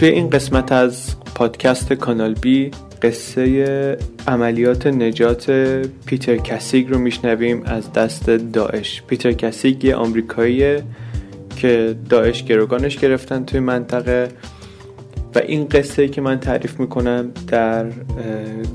[0.00, 2.70] توی این قسمت از پادکست کانال بی
[3.02, 3.98] قصه
[4.28, 5.50] عملیات نجات
[6.06, 9.02] پیتر کسیگ رو میشنویم از دست داعش.
[9.06, 10.82] پیتر کسیگ یه آمریکاییه
[11.56, 14.28] که داعش گروگانش گرفتن توی منطقه.
[15.34, 17.86] و این قصه که من تعریف می‌کنم در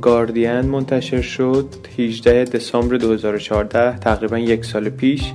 [0.02, 1.70] گاردین منتشر شد
[2.00, 5.31] 18 دسامبر 2014 تقریبا یک سال پیش.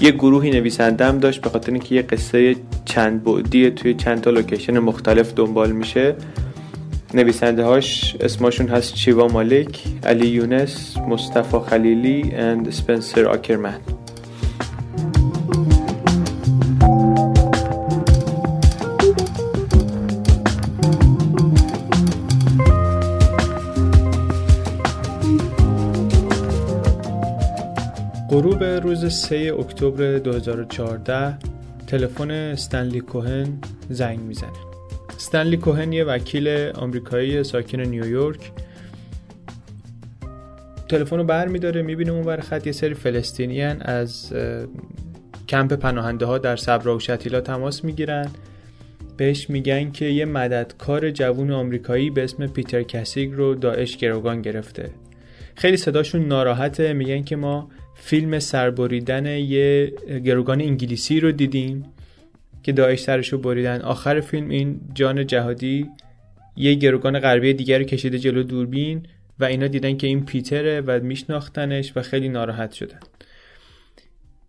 [0.00, 4.78] یه گروهی نویسندم داشت به خاطر اینکه یه قصه چند بعدی توی چند تا لوکیشن
[4.78, 6.14] مختلف دنبال میشه.
[7.14, 12.22] نویسنده هاش اسمشون هست چیوا مالک، علی یونس، مصطفی خلیلی
[12.66, 13.78] و سپنسر آکرمن
[28.40, 31.38] غروب روز 3 اکتبر 2014
[31.86, 33.58] تلفن استنلی کوهن
[33.90, 34.50] زنگ می‌زنه.
[35.16, 38.52] استنلی کوهن یه وکیل آمریکایی ساکن نیویورک.
[40.88, 44.32] تلفن رو بر میداره می‌بینه اون بر خط یه سری فلسطینیان از
[45.48, 48.28] کمپ پناهنده ها در صبرا و شتیلا تماس می‌گیرن.
[49.16, 54.90] بهش میگن که یه مددکار جوون آمریکایی به اسم پیتر کسیگ رو داعش گروگان گرفته.
[55.54, 57.68] خیلی صداشون ناراحته میگن که ما
[58.00, 59.92] فیلم سربریدن یه
[60.24, 61.84] گروگان انگلیسی رو دیدیم
[62.62, 63.80] که داعش سرشو بریدن.
[63.80, 65.86] آخر فیلم این جان جهادی
[66.56, 69.06] یه گروگان غربی دیگر کشیده جلو دوربین
[69.40, 72.98] و اینا دیدن که این پیتره و میشناختنش و خیلی ناراحت شدن.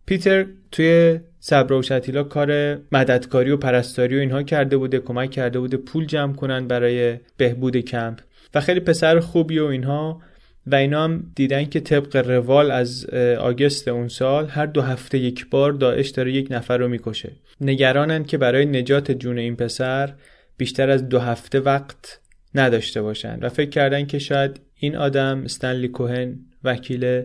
[0.06, 5.60] پیتر توی صبر و شتیلا کار مددکاری و پرستاری و اینها کرده بوده کمک کرده
[5.60, 8.20] بوده پول جمع کنن برای بهبود کمپ.
[8.54, 10.22] و خیلی پسر خوبی و اینها
[10.68, 13.06] و اینا هم دیدن که طبق روال از
[13.40, 17.32] آگست اون سال هر دو هفته یک بار داعش داره یک نفر رو می‌کشه.
[17.62, 20.14] نگرانن که برای نجات جون این پسر
[20.58, 22.20] بیشتر از دو هفته وقت
[22.56, 27.24] نداشته باشن و فکر کردن که شاید این آدم استنلی کوهن وکیل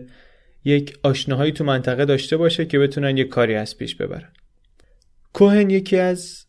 [0.65, 4.29] یک آشناهایی تو منطقه داشته باشه که بتونن یک کاری از پیش ببرن.
[5.33, 6.45] کوهن یکی از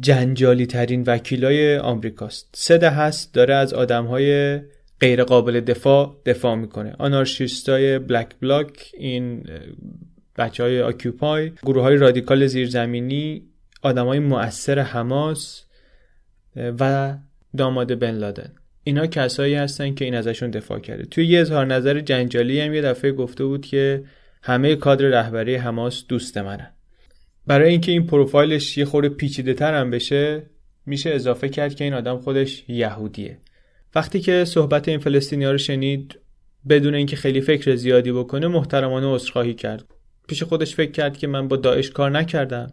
[0.00, 2.48] جنجالی ترین وکیلای آمریکاست.
[2.54, 4.60] سه هست داره از آدمهای
[5.00, 6.94] غیر قابل دفاع دفاع می‌کنه.
[6.98, 9.46] آنارشیستای بلک بلاک این
[10.38, 13.42] بچه های آکیوپای گروه های رادیکال زیرزمینی
[13.82, 15.64] آدم های مؤثر حماس
[16.56, 17.14] و
[17.56, 18.52] داماد بن لادن.
[18.84, 21.04] اینا کسایی هستن که این ازشون دفاع کرده.
[21.04, 24.04] توی یه اظهار نظر جنجالی هم یه دفعه گفته بود که
[24.42, 26.70] همه کادر رهبری حماس دوست منن.
[27.46, 30.42] برای اینکه این پروفایلش یه خورده پیچیده تر هم بشه
[30.86, 33.38] میشه اضافه کرد که این آدم خودش یهودیه.
[33.94, 36.18] وقتی که صحبت این فلسطینیا رو شنید
[36.68, 39.84] بدون اینکه خیلی فکر زیادی بکنه محترمانه عذرخواهی کرد.
[40.28, 42.72] پیش خودش فکر کرد که من با داعش کار نکردم.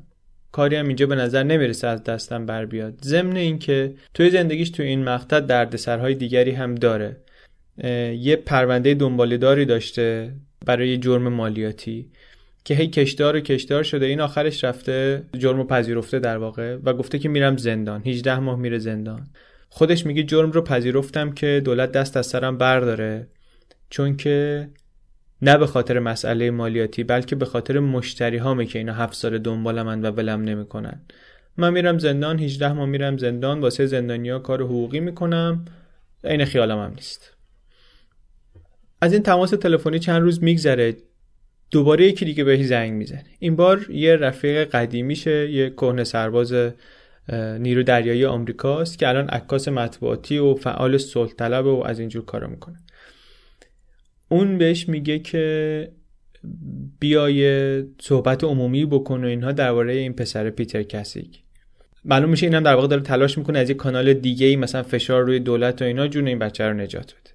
[0.51, 2.93] کاری هم اینجا به نظر نمی‌رسه از دستم بر بیاد.
[3.03, 7.17] ضمن اینکه توی زندگیش توی این مقطع دردسرهای دیگری هم داره.
[8.17, 10.33] یه پرونده دنبالداری داشته
[10.65, 12.09] برای جرم مالیاتی
[12.65, 14.05] که هی کشدار و کشدار شده.
[14.05, 18.01] این آخرش رفته جرم پذیرفته در واقع و گفته که میرم زندان.
[18.05, 19.29] 18 ماه میره زندان.
[19.73, 23.27] خودش میگه جرم رو پذیرفتم که دولت دست از سرم برداره
[23.89, 24.67] چون که
[25.41, 29.81] نه به خاطر مسئله مالیاتی بلکه به خاطر مشتری هامه که اینا هفت سال دنبال
[29.81, 31.01] من و ولم نمی‌کنن.
[31.57, 35.65] من میرم زندان 18 ماه میرم زندان واسه زندانیا کار حقوقی می‌کنم
[36.23, 37.33] عین خیالم هم نیست.
[39.01, 40.97] از این تماس تلفنی چند روز میگذره
[41.71, 43.25] دوباره یکی دیگه بهش زنگ می‌زنه.
[43.39, 46.53] این بار یه رفیق قدیمیشه یه کهنه سرباز
[47.59, 52.47] نیرو دریایی آمریکاست که الان عکاس مطبوعاتی و فعال صلح طلب و از اینجور کارا
[52.47, 52.77] می‌کنه.
[54.29, 55.91] اون بهش میگه که
[56.99, 61.39] بیای صحبت عمومی بکن و اینها درباره این پسر پیتر کسیک.
[62.05, 65.23] معلوم میشه اینم در واقع داره تلاش می‌کنه از یک کانال دیگه ای مثلا فشار
[65.23, 67.30] روی دولت و اینا جون این بچه رو نجات بده.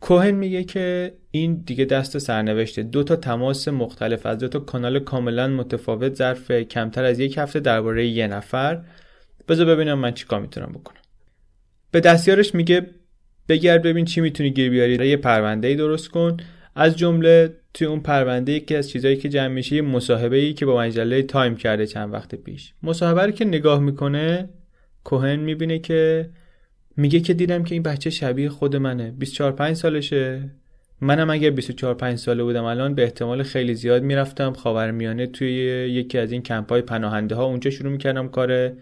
[0.00, 2.82] کوهن میگه که این دیگه دست سرنوشته.
[2.82, 7.60] دو تا تماس مختلف از دو تا کانال کاملا متفاوت ظرف کمتر از یک هفته
[7.60, 8.82] درباره یه نفر.
[9.48, 11.00] بذار ببینم من چیکار می‌تونم بکنم.
[11.90, 12.86] به دستیارش میگه
[13.48, 16.36] بگرد ببین چی می‌تونی گیر بیاری یه پرونده ای درست کن.
[16.74, 20.66] از جمله توی اون پرونده یکی از چیزایی که جمع میشه یه مصاحبه ای که
[20.66, 22.74] با مجله تایم کرده چند وقت پیش.
[22.82, 24.48] مصاحبه رو که نگاه می‌کنه
[25.04, 26.30] کوهن می‌بینه که
[27.00, 29.10] میگه که دیدم که این بچه شبیه خود منه.
[29.10, 30.50] 24 5 سالشه.
[31.00, 34.52] منم اگر 24 5 ساله بودم الان به احتمال خیلی زیاد می‌رفتم.
[34.52, 35.50] خاورمیانه توی
[35.90, 38.72] یکی از این کمپای پناهنده ها اونجا شروع می‌کردم کار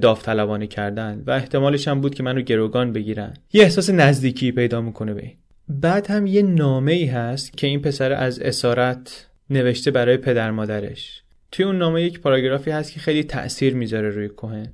[0.00, 3.34] داوطلبانه کردن و احتمالش هم بود که منو گروگان بگیرن.
[3.52, 5.32] یه احساس نزدیکی پیدا می‌کنه به
[5.68, 11.22] بعد هم یه نامه ای هست که این پسر از اسارت نوشته برای پدر مادرش.
[11.52, 14.72] توی اون نامه یک پاراگرافی هست که خیلی تأثیر می‌ذاره روی کوهن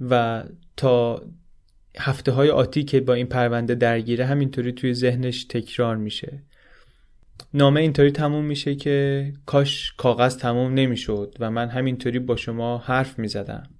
[0.00, 0.42] و
[0.76, 1.22] تا
[1.98, 6.42] هفته های آتی که با این پرونده درگیره همینطوری توی ذهنش تکرار میشه.
[7.54, 13.18] نامه اینطوری تموم میشه که کاش کاغذ تموم نمی‌شد و من همینطوری با شما حرف
[13.18, 13.70] می‌زدم.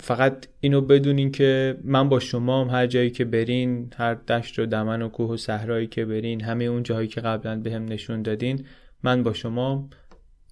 [0.00, 5.02] فقط اینو بدونین که من با شما هر جایی که برین هر دشت و دمن
[5.02, 8.66] و کوه و صحرایی که برین همه اون جاهایی که قبلا به هم نشون دادین
[9.02, 9.88] من با شما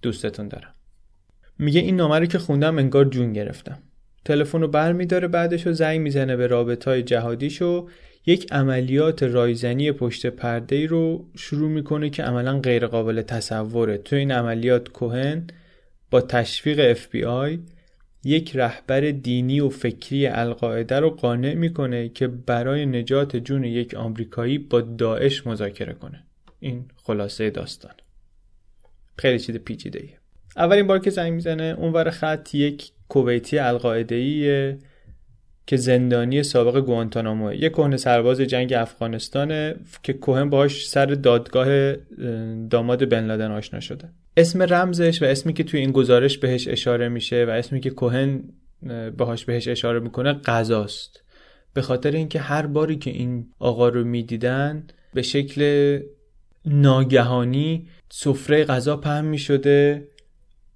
[0.01, 0.73] دوستتون دارم.
[1.59, 3.79] میگه این نامه رو که خوندم انگار جون گرفتم.
[4.25, 7.89] تلفن رو بر میداره بعدش رو زنگ می‌زنه به رابط های جهادیش و
[8.25, 13.97] یک عملیات رایزنی پشت پرده ای رو شروع می‌کنه که عملا غیر قابل تصوره.
[13.97, 15.47] تو این عملیات کوهن
[16.11, 17.59] با تشویق FBI
[18.23, 24.57] یک رهبر دینی و فکری القاعده رو قانع می‌کنه که برای نجات جون یک آمریکایی
[24.57, 26.23] با داعش مذاکره کنه.
[26.59, 27.93] این خلاصه داستان.
[29.17, 30.17] خیلی چیز پیچیده ایه.
[30.57, 34.77] اولین بار که زنگ می‌زنه اونور خط یک کویتی القاعده
[35.67, 37.53] که زندانی سابق گوانتانامو.
[37.53, 41.93] یک کهنه سرباز جنگ افغانستانه که کوهن باهاش سر دادگاه
[42.69, 44.09] داماد بن لادن آشنا شده.
[44.37, 48.43] اسم رمزش و اسمی که توی این گزارش بهش اشاره میشه و اسمی که کوهن
[49.17, 51.23] باهاش بهش اشاره می‌کنه غذاست.
[51.73, 54.83] به خاطر اینکه هر باری که این آقا رو می‌دیدن
[55.13, 55.61] به شکل
[56.65, 60.07] ناگهانی سفره غذا پهن می‌شده.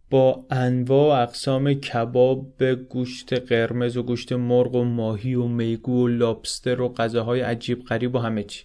[0.10, 6.08] با انواع و اقسام کباب گوشت قرمز و گوشت مرغ و ماهی و میگو و
[6.08, 8.64] لابستر و غذاهای عجیب غریب و همه چی.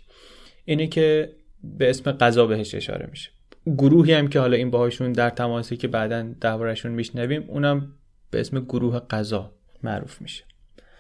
[0.65, 1.33] اینه که
[1.65, 3.31] به اسم غذا بهش اشاره میشه.
[3.67, 7.93] گروهی هم که حالا این باهاشون در تماسی که بعدا دربارشون میشنویم اونم
[8.31, 9.53] به اسم گروه غذا
[9.83, 10.45] معروف میشه.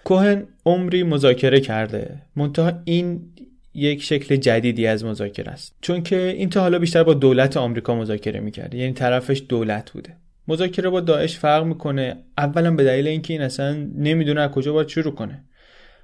[0.05, 2.23] کوهن عمری مذاکره کرده.
[2.37, 3.33] منتها این
[3.75, 5.77] یک شکل جدیدی از مذاکره است.
[5.81, 10.17] چون که این تا حالا بیشتر با دولت آمریکا مذاکره می‌کرده یعنی طرفش دولت بوده.
[10.51, 12.17] مذاکره با داعش فرق می‌کنه.
[12.39, 15.45] اولا به دلیل اینکه این اصلا نمی‌دونه از کجا باید شروع کنه.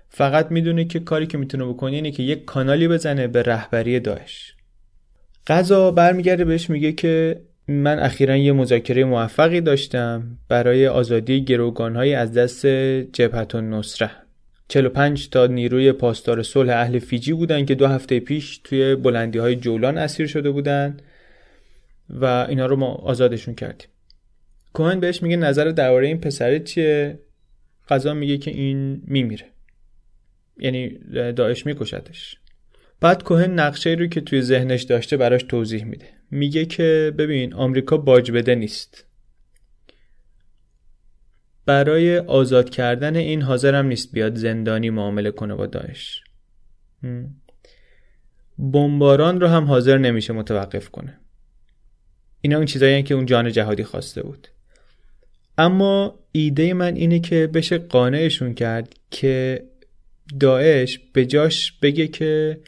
[0.08, 4.54] فقط می‌دونه که کاری که می‌تونه بکنه اینه که یک کانالی بزنه به رهبری داعش.
[5.46, 12.32] قضا برمیگرده بهش میگه که من اخیرا یه مذاکره موفقی داشتم برای آزادی گروگانهایی از
[12.32, 12.66] دست
[13.12, 14.10] جبهت نصره
[14.68, 19.56] 45 تا نیروی پاسدار صلح اهل فیجی بودن که دو هفته پیش توی بلندی های
[19.56, 20.96] جولان اسیر شده بودن
[22.10, 23.88] و اینا رو ما آزادشون کردیم.
[24.76, 27.18] کوهن بهش میگه نظر درباره این پسره چیه؟
[27.88, 29.46] قضا میگه که این میمیره.
[30.56, 30.98] یعنی
[31.32, 32.38] داعش میکشتش.
[33.00, 36.08] بعد کوهن نقشه رو که توی ذهنش داشته براش توضیح میده.
[36.30, 39.06] میگه که ببین آمریکا باج بده نیست.
[41.66, 46.24] برای آزاد کردن این حاضرم نیست بیاد زندانی معامله کنه با داعش.
[48.58, 51.20] بمباران رو هم حاضر نمیشه متوقف کنه.
[52.40, 54.48] اینا اون چیزایی که اون جان جهادی خواسته بود.
[55.58, 59.62] اما ایده من اینه که بشه قانعشون کرد که
[60.40, 62.60] داعش به جاش بگه که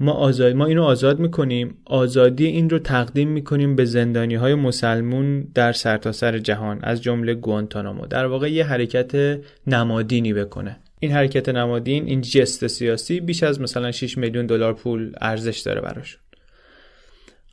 [0.00, 5.40] ما آزاد ما اینو آزاد می‌کنیم آزادی این رو تقدیم می‌کنیم به زندانی های مسلمون
[5.54, 8.06] در سرتاسر سر جهان از جمله گوانتانامو.
[8.06, 10.76] در واقع یه حرکت نمادینی بکنه.
[11.00, 15.80] این حرکت نمادین این جست سیاسی بیش از مثلا 6 میلیون دلار پول ارزش داره
[15.80, 16.20] براشون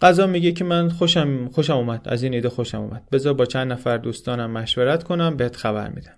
[0.02, 2.02] قضا میگه که من خوشم خوشم اومد.
[2.06, 3.10] از این ایده خوشم اومد.
[3.12, 6.16] بذار با چند نفر دوستانم مشورت کنم بهت خبر میدم.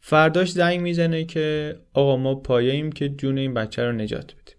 [0.00, 4.56] فرداش زنگ می‌زنه که آقا ما پایه‌ایم که جون این بچه رو نجات بدیم.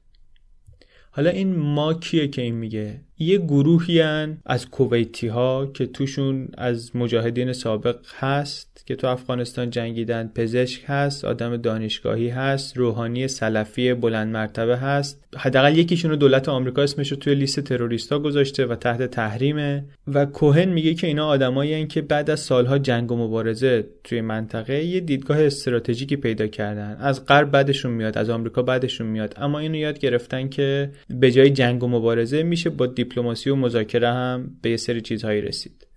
[1.14, 4.02] حالا این ما کیه که این میگه؟ یه گروهی
[4.46, 11.26] از کویتی ها که توشون از مجاهدین سابق هست که تو افغانستان جنگیدن پزشک هست
[11.26, 15.21] آدم دانشگاهی هست روحانی سلفی بلند مرتبه هست.
[15.38, 19.86] حداقل یکیشون رو دولت آمریکا اسمش رو توی لیست تروریستا گذاشته و تحت تحریمه.
[20.08, 24.84] و کوهن میگه که اینا آدمایی که بعد از سالها جنگ و مبارزه توی منطقه
[24.84, 26.98] یه دیدگاه استراتژیکی پیدا کردن.
[27.00, 29.34] از غرب بعدشون میاد از آمریکا بعدشون میاد.
[29.38, 34.08] اما اینو یاد گرفتن که به جای جنگ و مبارزه میشه با دیپلماسی و مذاکره
[34.08, 35.91] هم به یه سری چیزهایی رسید.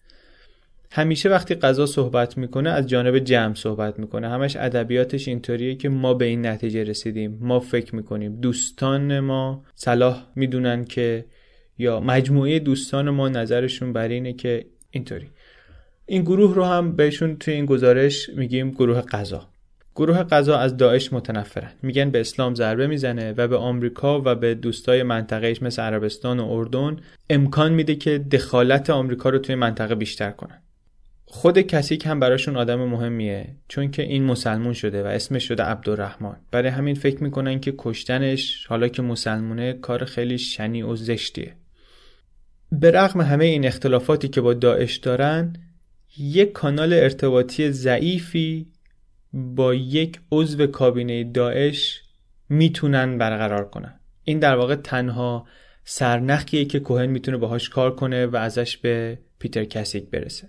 [0.96, 4.28] همیشه وقتی قضا صحبت می‌کنه از جانب جمع صحبت می‌کنه.
[4.28, 7.38] همش ادبیاتش اینطوریه که ما به این نتیجه رسیدیم.
[7.40, 8.40] ما فکر می‌کنیم.
[8.40, 11.24] دوستان ما صلاح می‌دونن که
[11.78, 15.26] یا مجموعه دوستان ما نظرشون بر اینه که اینطوری.
[16.06, 19.48] این گروه رو هم بهشون توی این گزارش میگیم گروه قضا
[19.94, 21.70] گروه قضا از داعش متنفرن.
[21.82, 26.48] میگن به اسلام ضربه می‌زنه و به آمریکا و به دوستای منطقهش مثل عربستان و
[26.50, 26.96] اردن
[27.30, 30.60] امکان میده که دخالت آمریکا رو توی منطقه بیشتر کنن.
[31.26, 36.36] خود کسیک هم براشون آدم مهمیه چون که این مسلمون شده و اسمش شده عبدالرحمن.
[36.50, 41.56] برای همین فکر می‌کنن که کشتنش حالا که مسلمونه کار خیلی شنی و زشتیه.
[42.72, 45.56] به رغم همه این اختلافاتی که با داعش دارن
[46.18, 48.66] یک کانال ارتباطی ضعیفی
[49.32, 52.02] با یک عضو کابینه داعش
[52.48, 54.00] می‌تونن برقرار کنن.
[54.24, 55.46] این در واقع تنها
[55.84, 60.48] سرنخیه که کوهن می‌تونه باهاش کار کنه و ازش به پیتر کسیک برسه.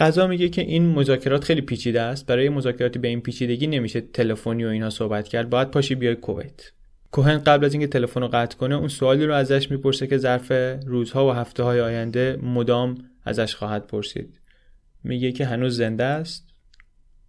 [0.00, 2.26] قضا میگه که این مذاکرات خیلی پیچیده است.
[2.26, 5.50] برای مذاکراتی به این پیچیدگی نمیشه تلفنی و اینا صحبت کرد.
[5.50, 6.72] باید پاشی بیای کویت.
[7.10, 10.52] کوهن قبل از اینکه تلفن رو قطع کنه اون سوالی رو ازش می‌پرسه که ظرف
[10.86, 14.40] روزها و هفته های آینده مدام ازش خواهد پرسید.
[15.04, 16.48] میگه که هنوز زنده است.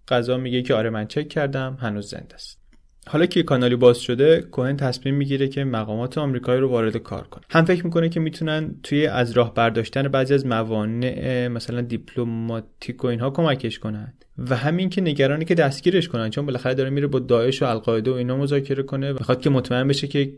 [0.08, 2.61] قضا میگه که آره من چک کردم هنوز زنده است.
[3.08, 7.44] حالا که کانالی باز شده کوهن تصمیم می‌گیره که مقامات آمریکایی رو وارد کار کنه.
[7.50, 13.08] هم فکر می‌کنه که می‌تونن توی از راه برداشتن بعضی از موانع مثلا دیپلماتیک و
[13.08, 17.20] اینها کمکش کنن و همین که نگرانی که دستگیرش کنن چون بالاخره داره میره با
[17.20, 20.34] داعش و القاعده و اینا مذاکره کنه می‌خواد که مطمئن بشه که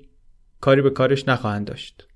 [0.62, 2.08] کاری به کارش نخواهند داشت.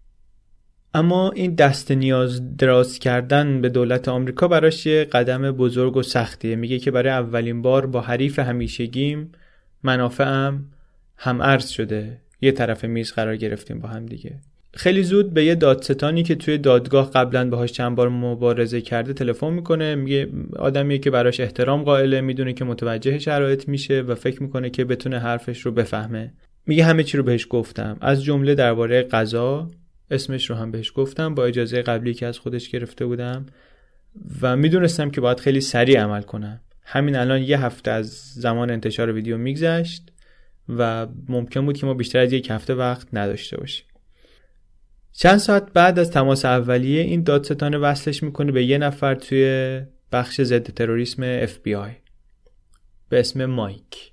[0.94, 6.56] اما این دست نیاز دراز کردن به دولت آمریکا براش یه قدم بزرگ و سختیه.
[6.56, 9.32] میگه که برای اولین بار با حریف همیشگیم
[9.84, 10.66] منافعم
[11.18, 12.18] هم عرض شده.
[12.42, 14.36] یه طرف میز قرار گرفتیم با هم دیگه.
[14.74, 19.54] خیلی زود به یه دادستانی که توی دادگاه قبلا باهاش چند بار مبارزه کرده تلفن
[19.54, 19.96] می‌کنه.
[19.96, 24.86] میگه آدمیه که براش احترام قائله می‌دونه که متوجه شرایط میشه و فکر می‌کنه که
[24.86, 26.34] بتونه حرفش رو بفهمه.
[26.66, 27.98] میگه همه چی رو بهش گفتم.
[28.02, 29.70] از جمله درباره قضا
[30.12, 31.36] اسمش رو هم بهش گفتم.
[31.36, 33.46] با اجازه قبلی که از خودش گرفته بودم.
[34.42, 36.60] و می‌دونستم که باید خیلی سریع عمل کنم.
[36.90, 40.12] همین الان یه هفته از زمان انتشار ویدیو میگذشت
[40.70, 43.86] و ممکن بود که ما بیشتر از یک هفته وقت نداشته باشیم.
[45.14, 50.42] چند ساعت بعد از تماس اولیه این دادستانه وصلش می‌کنه به یه نفر توی بخش
[50.42, 51.92] ضد تروریسم FBI
[53.10, 54.12] به اسم مایک.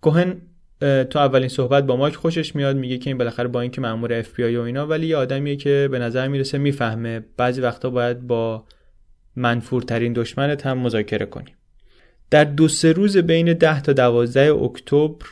[0.00, 0.42] کوهن
[0.80, 4.34] تو اولین صحبت با مایک خوشش میاد میگه که این بالاخره با اینکه مأمور اف
[4.34, 7.20] بی آی و اینا ولی یه آدمیه که به نظر می‌رسه می‌فهمه.
[7.36, 8.64] بعضی وقتا باید با
[9.36, 11.54] منفورترین دشمنت هم مذاکره کنیم.
[12.32, 15.26] در دو سه روز بین 10 تا 12 اکتبر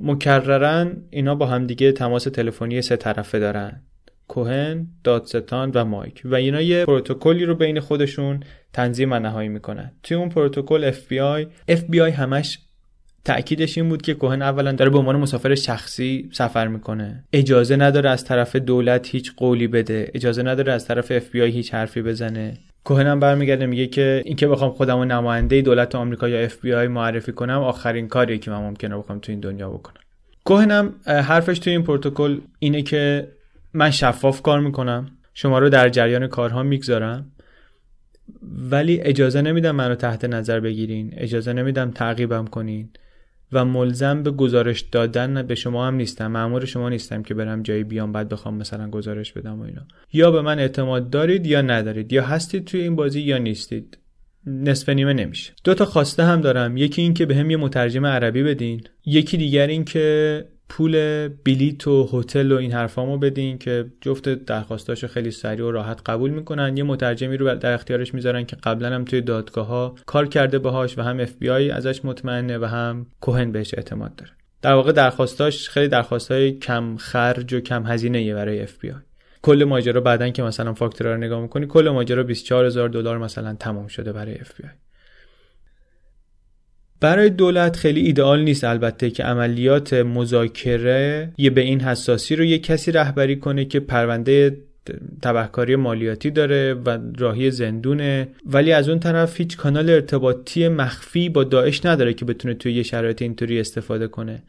[0.00, 3.82] مکررن اینا با همدیگه تماس تلفنی سه طرفه دارن.
[4.28, 6.22] کوهن، دادستان و مایک.
[6.24, 9.92] و اینا یه پروتکلی رو بین خودشون تنظیم و نهایی می‌کنن.
[10.02, 12.58] توی اون پروتکل FBI FBI همش
[13.24, 17.24] تأکیدش این بود که کوهن اولا داره به عنوان مسافر شخصی سفر می‌کنه.
[17.32, 20.10] اجازه نداره از طرف دولت هیچ قولی بده.
[20.14, 22.54] اجازه نداره از طرف FBI هیچ حرفی بزنه.
[22.84, 27.32] کوهن هم برمیگرده میگه که اینکه بخوام خودم و نماینده دولت آمریکا یا FBI معرفی
[27.32, 30.00] کنم آخرین کاریه که من ممکنه بخوام تو این دنیا بکنم.
[30.44, 33.28] کوهن هم حرفش تو این پروتکل اینه که
[33.74, 37.26] من شفاف کار می‌کنم شما رو در جریان کارها می‌گذارم
[38.70, 42.90] ولی اجازه نمیدم منو تحت نظر بگیرین اجازه نمیدم تعقیبم کنین.
[43.54, 46.26] و ملزم به گزارش دادن به شما هم نیستم.
[46.26, 49.82] مأمور شما نیستم که برم جایی بیام بعد بخوام مثلا گزارش بدم و اینا.
[50.12, 52.12] یا به من اعتماد دارید یا ندارید.
[52.12, 53.98] یا هستید توی این بازی یا نیستید.
[54.46, 55.52] نصف نیمه نمیشه.
[55.64, 56.76] دو تا خواسته هم دارم.
[56.76, 58.82] یکی این که بهم یه مترجم عربی بدین.
[59.06, 65.06] یکی دیگر این که پول بلیت و هتل و این حرفامو بدین که جفت درخواستاشو
[65.06, 66.76] خیلی سریع و راحت قبول می‌کنن.
[66.76, 70.98] یه مترجمی رو در اختیارش می‌ذارن که قبلا هم توی دادگاه ها کار کرده باهاش
[70.98, 74.30] و هم اف بی آی ازش مطمئنه و هم کوهن بهش اعتماد داره.
[74.62, 79.00] در واقع درخواستاش خیلی درخواستای کم خرج و کم هزینه برای اف بی آی
[79.42, 83.86] کل ماجرا بعدن که مثلا فاکتورا رو نگاه می‌کنی کل ماجرا 24000 دلار مثلا تمام
[83.86, 84.74] شده برای اف بی آی
[87.04, 92.58] برای دولت خیلی ایدئال نیست البته که عملیات مذاکره یه به این حساسی رو یه
[92.58, 94.56] کسی رهبری کنه که پرونده
[95.22, 98.28] تبهکاری مالیاتی داره و راهی زندونه.
[98.46, 102.82] ولی از اون طرف هیچ کانال ارتباطی مخفی با داعش نداره که بتونه توی یه
[102.82, 104.42] شرایط اینطوری استفاده کنه.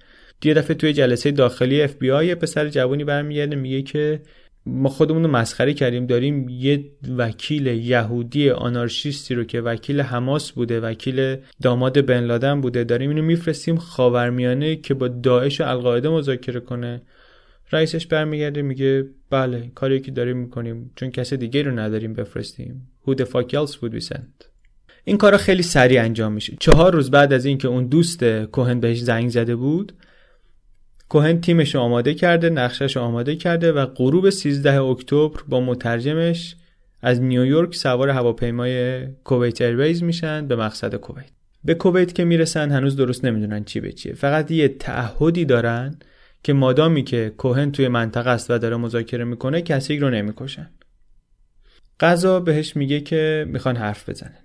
[0.44, 4.20] یه دفعه توی جلسه داخلی اف بی آی پسر جوانی برمیگرده میگه که
[4.66, 6.06] ما خودمون رو مسخره کردیم.
[6.06, 6.86] داریم یه
[7.18, 13.22] وکیل یهودی آنارشیستی رو که وکیل حماس بوده وکیل داماد بن لادن بوده داریم اینو
[13.22, 17.02] میفرستیم خاورمیانه که با داعش و القاعده مذاکره کنه.
[17.72, 22.88] رئیسش برمیگرده میگه بله کاری که داریم می‌کنیم چون کسی دیگه رو نداریم بفرستیم.
[23.08, 24.46] Fuck else would we send?
[25.04, 26.58] این کارا خیلی سریع انجام میشه.
[26.60, 29.94] چهار روز بعد از اینکه اون دوست کوهن بهش زنگ زده بود
[31.10, 36.56] کوهن تیمش آماده کرده نقشش آماده کرده و غروب 13 اکتبر با مترجمش
[37.02, 41.32] از نیویورک سوار هواپیمای Kuwait Airways میشن به مقصد کویت.
[41.64, 44.14] به کویت که می‌رسن هنوز درست نمی‌دونن چی به چیه.
[44.14, 46.00] فقط یه تعهدی دارن
[46.44, 50.70] که مادامی که کوهن توی منطقه است و داره مذاکره می‌کنه کسی رو نمی‌کشن.
[52.00, 54.45] قضا بهش میگه که می‌خوان حرف بزنن.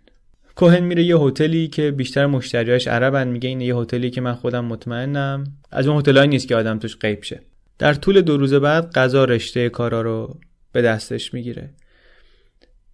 [0.61, 4.65] کوهن میره یه هتلی که بیشتر مشتریاش عربن میگه این یه هتلی که من خودم
[4.65, 5.45] مطمئنم.
[5.71, 7.41] از اون هتلایی نیست که آدم توش غیب شه.
[7.79, 10.41] در طول دو روز بعد قضا رشته کارا رو
[10.73, 11.71] به دستش می‌گیره.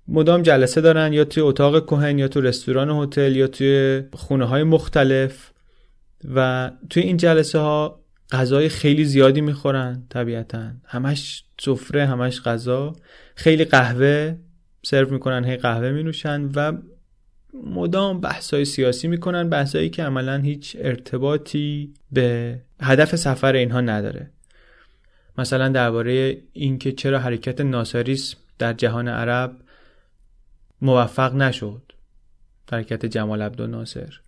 [0.09, 4.63] مدام جلسه دارن یا توی اتاق کوهن یا تو رستوران هتل یا توی خونه های
[4.63, 5.51] مختلف
[6.35, 10.71] و توی این جلسه ها غذای خیلی زیادی می‌خورن طبیعتا.
[10.85, 12.97] همش سفره همش غذا.
[13.35, 14.37] خیلی قهوه
[14.83, 16.73] سرو می‌کنن هی قهوه مینوشن و
[17.65, 24.31] مدام بحثای سیاسی می‌کنن بحثایی که عملا هیچ ارتباطی به هدف سفر اینها نداره.
[25.39, 29.57] مثلا درباره اینکه چرا حرکت ناصریسم در جهان عرب
[30.83, 31.83] موفق نشد.
[32.73, 34.21] حرکت جمال عبدالناصر.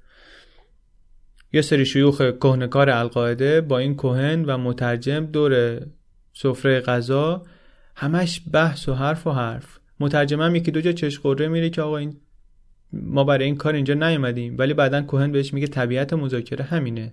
[1.52, 5.80] یه سری شیوخ کهنکار القاعده با این کوهن و مترجم دور
[6.32, 7.42] سفره غذا
[7.96, 9.78] همش بحث و حرف و حرف.
[10.00, 12.16] مترجمم یکی دو جا چشقره میره که آقا این
[12.92, 14.58] ما برای این کار اینجا نیومدیم.
[14.58, 17.12] ولی بعدا کوهن بهش میگه طبیعت مذاکره همینه.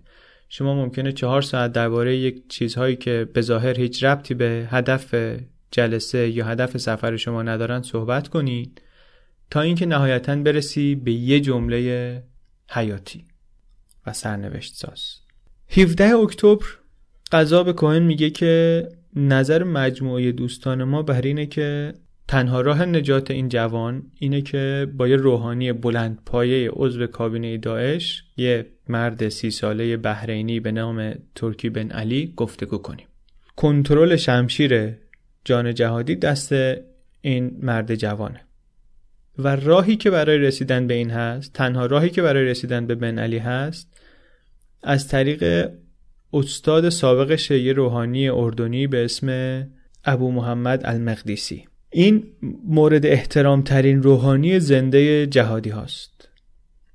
[0.49, 5.15] شما ممکنه چهار ساعت درباره یک چیزهایی که به ظاهر هیچ ربطی به هدف
[5.71, 8.81] جلسه یا هدف سفر شما ندارن صحبت کنید
[9.51, 12.23] تا اینکه نهایتا برسی به یه جمله
[12.69, 13.25] حیاتی
[14.07, 15.19] و سرنوشت ساز.
[15.69, 16.65] 17 اکتبر
[17.31, 18.83] قضا به کوهن میگه که
[19.15, 21.93] نظر مجموعه دوستان ما بر اینه که
[22.27, 28.23] تنها راه نجات این جوان اینه که با یه روحانی بلند پایه عضو کابینه داعش
[28.37, 33.07] یه مرد سی ساله بحرینی به نام ترکی بن علی گفتگو کنیم.
[33.55, 34.93] کنترل شمشیر
[35.45, 36.53] جان جهادی دست
[37.21, 38.41] این مرد جوانه.
[39.37, 43.19] و راهی که برای رسیدن به این هست تنها راهی که برای رسیدن به بن
[43.19, 43.87] علی هست
[44.83, 45.71] از طریق
[46.33, 49.29] استاد سابق شیعه روحانی اردنی به اسم
[50.05, 51.67] ابو محمد المقدیسی.
[51.97, 52.23] این
[52.67, 56.29] مورد احترام ترین روحانی زنده جهادی هاست.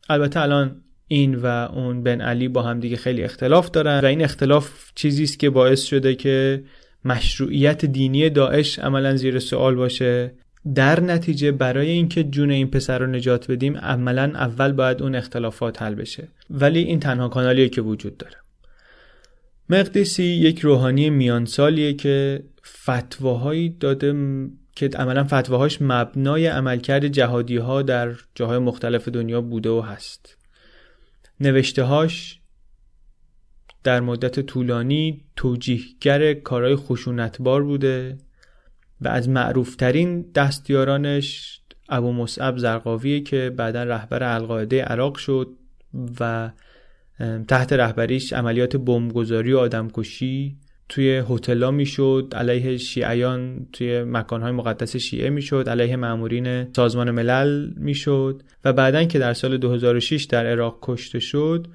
[0.08, 0.76] البته الان
[1.06, 5.22] این و اون بن علی با هم دیگه خیلی اختلاف دارن و این اختلاف چیزی
[5.24, 6.62] است که باعث شده که
[7.04, 10.32] مشروعیت دینی داعش عملا زیر سوال باشه.
[10.74, 15.82] در نتیجه برای اینکه جون این پسر رو نجات بدیم عملا اول باید اون اختلافات
[15.82, 16.28] حل بشه.
[16.50, 18.36] ولی این تنها کانالیه که وجود داره.
[19.70, 24.12] مقدسی یک روحانی میانسالیه که فتواهایی داده
[24.80, 30.36] که عملا فتواهاش مبنای عملکرد جهادی ها در جاهای مختلف دنیا بوده و هست.
[31.40, 32.40] نوشتههاش
[33.84, 38.18] در مدت طولانی توجیهگر کارهای خشونتبار بوده
[39.00, 45.48] و از معروفترین دستیارانش ابو مصعب زرقاویه که بعدا رهبر القاعده عراق شد
[46.20, 46.50] و
[47.48, 50.56] تحت رهبریش عملیات بمبگذاری و آدمکشی
[50.90, 58.42] توی هتل‌ها می‌شد علیه شیعیان توی مکانهای مقدس شیعه می‌شد علیه مامورین سازمان ملل می‌شد
[58.64, 61.66] و بعدا که در سال 2006 در عراق کشته شد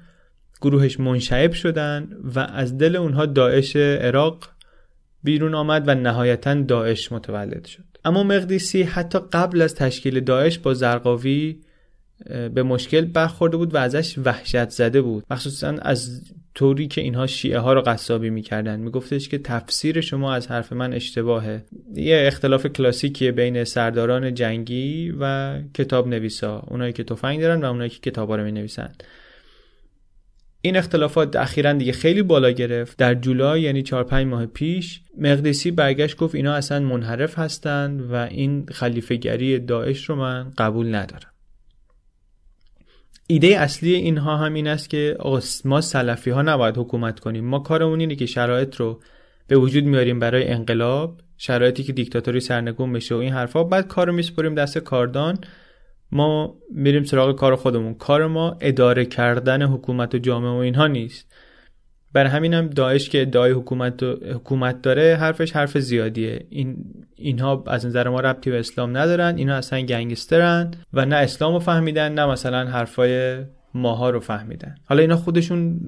[0.60, 4.44] گروهش منشعب شدن و از دل اونها داعش عراق
[5.22, 7.84] بیرون آمد و نهایتا داعش متولد شد.
[8.04, 11.60] اما مقدیسی حتی قبل از تشکیل داعش با زرقاوی
[12.54, 15.24] به مشکل برخورده بود و ازش وحشت زده بود.
[15.30, 16.22] مخصوصا از
[16.56, 18.80] طوری که اینها شیعه ها رو قصابی می‌کردن.
[18.80, 21.64] میگفتش که تفسیر شما از حرف من اشتباهه.
[21.94, 27.90] یه اختلاف کلاسیکیه بین سرداران جنگی و کتاب نویسا اونایی که تفنگ دارن و اونایی
[27.90, 28.92] که کتابا رو می نویسن
[30.60, 32.98] این اختلافات اخیرا دیگه خیلی بالا گرفت.
[32.98, 38.14] در جولای یعنی 4 5 ماه پیش مقدسی برگشت گفت اینا اصلا منحرف هستند و
[38.14, 41.35] این خلیفهگری داعش رو من قبول ندارم.
[43.26, 45.16] ایده اصلی اینها هم این است که
[45.64, 47.44] ما سلفی ها نباید حکومت کنیم.
[47.44, 49.00] ما کارمون اینه که شرایط رو
[49.46, 53.64] به وجود میاریم برای انقلاب شرایطی که دیکتاتوری سرنگون بشه و این حرفا.
[53.64, 55.38] بعد کارو میسپریم دست کاردان.
[56.12, 57.94] ما میریم سراغ کار خودمون.
[57.94, 61.32] کار ما اداره کردن حکومت و جامعه و اینها نیست.
[62.16, 66.46] بر همینم داعش که ادعای حکومت, حکومت داره حرفش حرف زیادیه.
[66.50, 66.76] این
[67.16, 71.58] اینها از نظر ما ربطی به اسلام ندارن اینها اصلا گنگسترن و نه اسلام رو
[71.58, 73.36] فهمیدن نه مثلا حرفای
[73.74, 74.74] ماها رو فهمیدن.
[74.84, 75.80] حالا اینا خودشون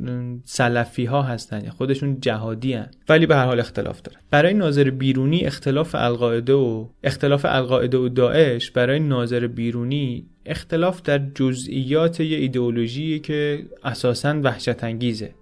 [0.45, 2.91] سلفی ها هستن خودشون جهادی هن.
[3.09, 4.21] ولی به هر حال اختلاف دارن.
[4.31, 11.21] برای ناظر بیرونی اختلاف القاعده و اختلاف القاعده و داعش برای ناظر بیرونی اختلاف در
[11.35, 15.35] جزئیات یه ایدئولوژی که اساسا وحشت انگیزه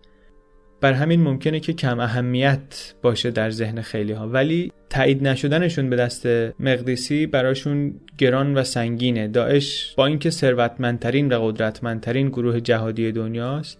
[0.80, 5.96] بر همین ممکنه که کم اهمیت باشه در ذهن خیلی ها ولی تایید نشدنشون به
[5.96, 6.26] دست
[6.60, 9.28] مقدسی براشون گران و سنگینه.
[9.28, 13.78] داعش با اینکه ثروتمندترین و قدرتمندترین گروه جهادی دنیاست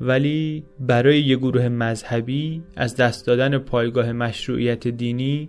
[0.00, 5.48] ولی برای یه گروه مذهبی از دست دادن پایگاه مشروعیت دینی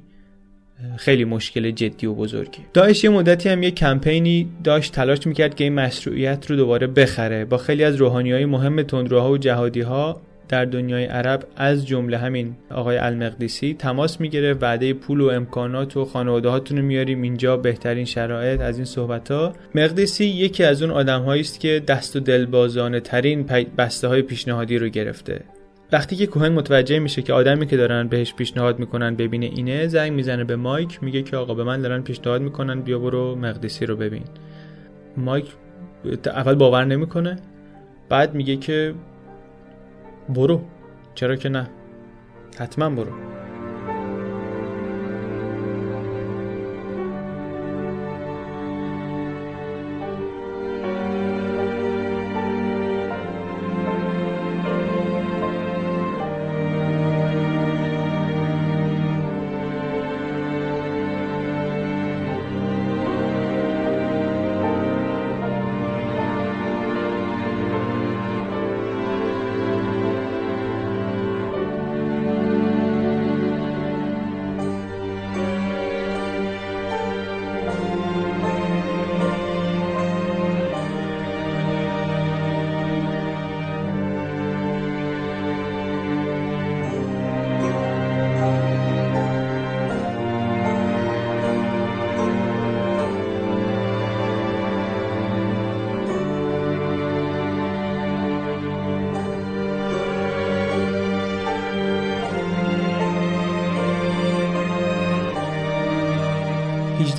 [0.97, 5.63] خیلی مشکل جدی و بزرگی داعش یه مدتی هم یه کمپینی داشت تلاش می‌کرد که
[5.63, 7.45] این مشروعیت رو دوباره بخره.
[7.45, 12.17] با خیلی از روحانی های مهم تندروها و جهادی ها در دنیای عرب از جمله
[12.17, 18.05] همین آقای المقدسی تماس می‌گیره وعده پول و امکانات و خانواده هاتون میاریم اینجا بهترین
[18.05, 22.99] شرایط از این صحبت ها مقدسی یکی از اون آدم است که دست و دلبازانه
[22.99, 23.43] ترین
[23.77, 25.41] بسته های پیشنهادی رو گرفته.
[25.91, 30.11] وقتی که کوهن متوجه میشه که آدمی که دارن بهش پیشنهاد می‌کنن ببینه اینه زنگ
[30.11, 33.95] می‌زنه به مایک میگه که آقا به من دارن پیشنهاد می‌کنن بیا برو مقدسی رو
[33.95, 34.23] ببین.
[35.17, 35.45] مایک
[36.25, 37.39] اول باور نمی‌کنه
[38.09, 38.93] بعد میگه که
[40.29, 40.61] برو.
[41.15, 41.69] چرا که نه.
[42.59, 43.36] حتما برو.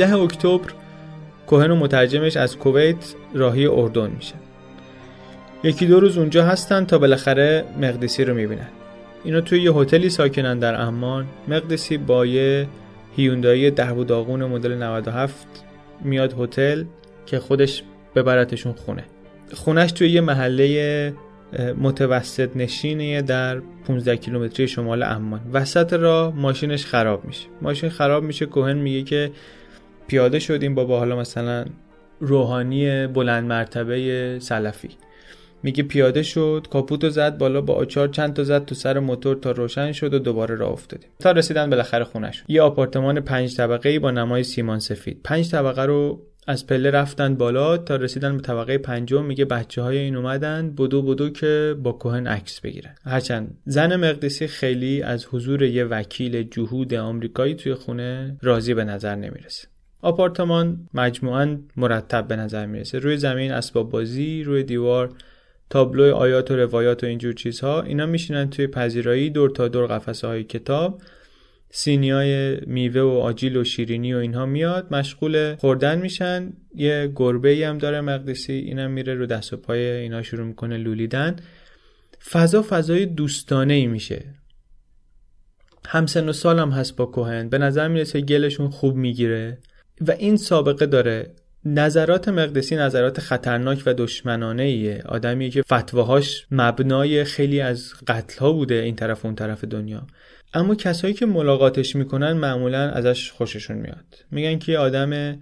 [0.00, 0.72] 18 اکتبر
[1.46, 4.34] کوهن و مترجمش از کویت راهی اردن میشه.
[5.64, 8.68] یکی دو روز اونجا هستن تا بالاخره مقدسی رو می‌بینن.
[9.24, 11.26] اینا توی یه هتلی ساکنن در امان.
[11.48, 12.66] مقدسی با یه
[13.16, 15.46] هیوندایی ده و داغون مدل 97
[16.04, 16.84] میاد هتل
[17.26, 17.82] که خودش
[18.14, 19.04] ببرتشون خونه.
[19.52, 21.12] خونش توی یه محله
[21.80, 27.46] متوسط نشینه در 15 کیلومتری شمال عمان وسط راه ماشینش خراب میشه.
[27.62, 28.46] ماشین خراب میشه.
[28.46, 29.30] کوهن میگه که
[30.08, 31.64] پیاده شدیم بابا حالا مثلا
[32.20, 34.88] روحانی بلند مرتبه سلفی.
[35.62, 39.50] میگه پیاده شد کاپوتو زد بالا با آچار چند تا زد تو سر موتور تا
[39.50, 41.10] روشن شد و دوباره راه افتادیم.
[41.18, 45.20] تا رسیدن بالاخره خونش یه آپارتمان پنج طبقه ای با نمای سیمان سفید.
[45.24, 49.98] پنج طبقه رو از پله رفتن بالا تا رسیدن به طبقه پنجم میگه بچه های
[49.98, 52.94] این اومدن بدو بدو که با کوهن عکس بگیرن.
[53.04, 59.14] هرچند زن مقدسی خیلی از حضور یه وکیل جهود آمریکایی توی خونه راضی به نظر
[59.14, 59.68] نمی‌رسه.
[60.02, 62.98] آپارتمان مجموعا مرتب به نظر می‌رسه.
[62.98, 65.12] روی زمین اسباب بازی روی دیوار
[65.70, 70.26] تابلو آیات و روایات و اینجور چیزها اینا میشینن توی پذیرایی دور تا دور قفسه
[70.26, 71.02] های کتاب.
[71.70, 76.52] سینیای میوه و آجیل و شیرینی و اینها میاد مشغول خوردن میشن.
[76.74, 80.76] یه گربه ای هم داره مقدسی اینم میره رو دست و پای اینا شروع می‌کنه
[80.76, 81.37] لولیدن.
[82.30, 84.24] فضا فضای دوستانه ای میشه.
[85.87, 87.48] همسن و سال هم هست با کوهن.
[87.48, 89.58] به نظر می‌رسه گلشون خوب می‌گیره.
[90.00, 91.30] و این سابقه داره.
[91.64, 98.52] نظرات مقدسی نظرات خطرناک و دشمنانه ایه آدمیه که فتواهاش مبنای خیلی از قتل ها
[98.52, 100.06] بوده این طرف اون طرف دنیا.
[100.54, 104.24] اما کسایی که ملاقاتش می‌کنن معمولا ازش خوششون میاد.
[104.30, 105.38] میگن که آدم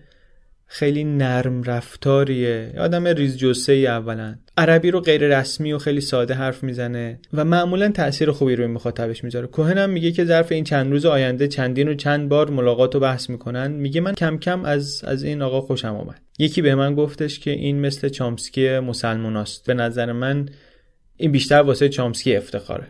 [0.69, 2.73] خیلی نرم رفتاریه.
[2.79, 4.35] آدم ریز جسه ای اولا.
[4.57, 9.25] عربی رو غیر رسمی و خیلی ساده حرف می‌زنه و معمولا تاثیر خوبی روی مخاطبش
[9.25, 9.47] می‌ذاره.
[9.47, 13.01] کوهن هم میگه که ظرف این چند روز آینده چندین و چند بار ملاقات و
[13.01, 13.71] بحث می‌کنن.
[13.71, 17.51] میگه من کم کم از از این آقا خوشم آمد یکی به من گفتش که
[17.51, 20.49] این مثل چامسکی مسلماناست به نظر من
[21.17, 22.87] این بیشتر واسه چامسکی افتخاره.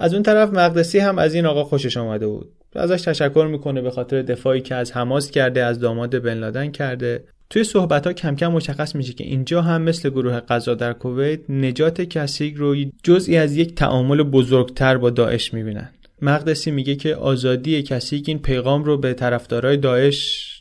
[0.00, 2.52] از اون طرف مقدسی هم از این آقا خوشش آمده بود.
[2.78, 7.24] ازش تشکر می‌کنه به خاطر دفاعی که از حماس کرده از داماد بن لادن کرده.
[7.50, 11.50] توی صحبت ها کم کم مشخص میشه که اینجا هم مثل گروه قضا در کویت
[11.50, 15.90] نجات کسیگ رو جزئی از یک تعامل بزرگتر با داعش می‌بینن.
[16.22, 20.52] مقدسی میگه که آزادی کسیگ این پیغام رو به طرفدارای داعش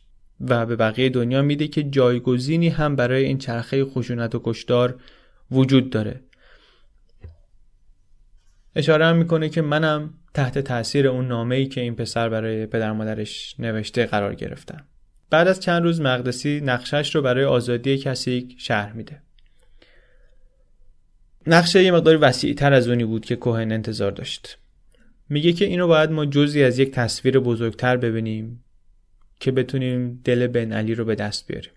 [0.41, 4.95] و به بقیه دنیا میده که جایگزینی هم برای این چرخه خشونت و کشدار
[5.51, 6.21] وجود داره.
[8.75, 12.91] اشاره هم می‌کنه که منم تحت تاثیر اون نامه ای که این پسر برای پدر
[12.91, 14.83] مادرش نوشته قرار گرفتم
[15.29, 19.21] بعد از چند روز مقدسی نقشش رو برای آزادی کسی شهر میده.
[21.47, 24.57] نقشه یه مقدار وسیع تر از اونی بود که کوهن انتظار داشت.
[25.29, 28.63] میگه که اینو باید ما جزی از یک تصویر بزرگتر ببینیم
[29.39, 31.71] که بتونیم دل بن علی رو به دست بیاریم.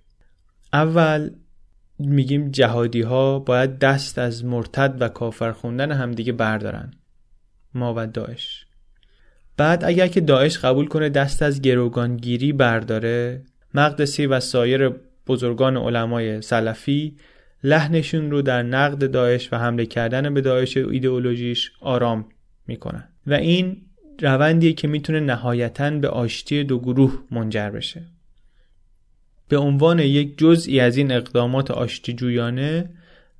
[0.72, 1.30] اول
[1.98, 6.92] میگیم جهادی ها باید دست از مرتد و کافر خوندن همدیگه بردارن.
[7.74, 8.66] ما و داعش
[9.56, 13.42] بعد اگر که داعش قبول کنه دست از گروگانگیری برداره
[13.74, 14.90] مقدسی و سایر
[15.26, 17.16] بزرگان علمای سلفی
[17.64, 22.24] لحنشون رو در نقد داعش و حمله کردن به داعش ایدئولوژیش آرام
[22.66, 23.08] می‌کنن.
[23.26, 23.76] و این
[24.20, 28.02] روندیه که می‌تونه نهایتا به آشتی دو گروه منجر بشه.
[29.48, 32.90] به عنوان یک جزئی از این اقدامات آشتی جویانه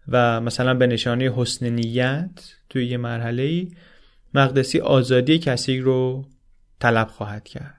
[0.09, 2.31] و مثلا به نشانه حسن نیت
[2.71, 3.69] توی یه مرحله ای
[4.35, 6.25] مقدسی آزادی کسی رو
[6.81, 7.75] طلب خواهد کرد.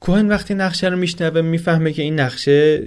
[0.00, 2.78] کوهن وقتی نقشه رو میشنوه می‌فهمه که این نقشه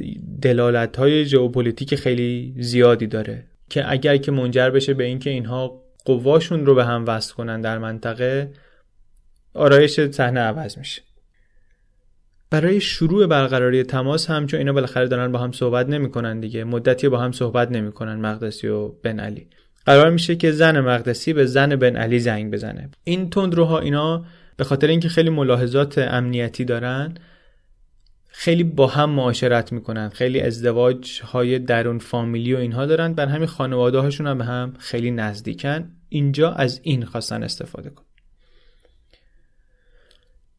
[0.42, 6.66] دلالت های ژئوپلیتیک خیلی زیادی داره که اگر که منجر بشه به اینکه اینها قواشون
[6.66, 8.52] رو به هم وصل کنن در منطقه
[9.54, 11.02] آرایش صحنه عوض میشه.
[12.50, 16.64] برای شروع برقراری تماس هم چون اینا بالاخره دارن با هم صحبت نمی‌کنن دیگه.
[16.64, 19.48] مدتی با هم صحبت نمی‌کنن مقدسی و بن علی.
[19.86, 22.90] قرار میشه که زن مقدسی به زن بن علی زنگ بزنه.
[23.04, 24.26] این تندروها اینا
[24.58, 27.14] به خاطر اینکه خیلی ملاحظات امنیتی دارن
[28.28, 30.10] خیلی با هم معاشرت می‌کنن.
[30.10, 33.14] خیلی ازدواج های درون فامیلی و اینها دارن.
[33.14, 35.92] بر همین خانواده هاشون هم به هم خیلی نزدیکن.
[36.10, 38.04] اینجا از این خواستن استفاده کن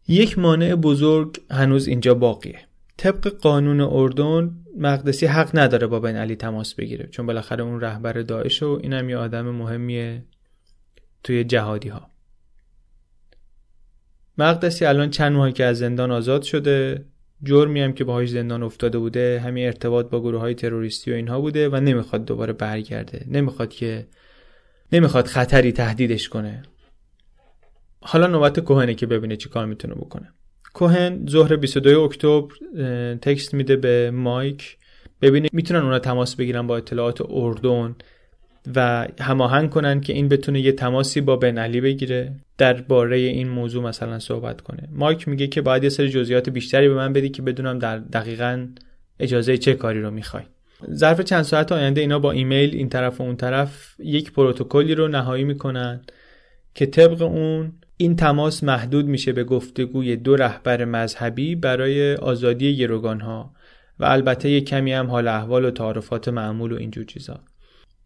[0.09, 2.59] یک مانع بزرگ هنوز اینجا باقیه.
[2.97, 8.13] طبق قانون اردن مقدسی حق نداره با بن علی تماس بگیره چون بالاخره اون رهبر
[8.13, 10.25] داعش و اینم یه آدم مهمیه
[11.23, 12.11] توی جهادی ها
[14.39, 17.05] مقدسی الان چند ماهی که از زندان آزاد شده
[17.43, 21.41] جرمی هم که باهاش زندان افتاده بوده همین ارتباط با گروه های تروریستی و اینها
[21.41, 24.07] بوده و نمی‌خواد دوباره برگرده نمی‌خواد که
[24.93, 26.63] نمی‌خواد خطری تهدیدش کنه.
[28.01, 30.33] حالا نوبت کوهنه که ببینه چی کار می‌تونه بکنه.
[30.77, 32.55] کوهن ظهر 22 اکتبر
[33.23, 34.77] تکست میده به مایک.
[35.23, 37.95] ببینه می‌تونن اونا تماس بگیرن با اطلاعات اردن
[38.77, 43.85] و هماهنگ کنن که این بتونه یه تماسی با بن علی بگیره درباره این موضوع
[43.85, 44.89] مثلا صحبت کنه.
[44.93, 48.67] مایک میگه که باید یه سری جزئیات بیشتری به من بدی که بدونم در دقیقا
[49.21, 50.43] اجازه چه کاری رو می‌خوای.
[50.93, 55.09] ظرف چند ساعت آینده اینا با ایمیل این طرف و اون طرف یک پروتکلی رو
[55.09, 56.01] نهایی می‌کنن
[56.75, 63.21] که طبق اون این تماس محدود میشه به گفتگوی دو رهبر مذهبی برای آزادی گروگان
[63.21, 63.53] ها
[63.99, 67.41] و البته یک کمی هم حال احوال و تعارفات معمول و اینجور چیزا.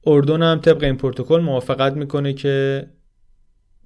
[0.07, 2.87] اردن هم طبق این پروتکل موافقت می‌کنه که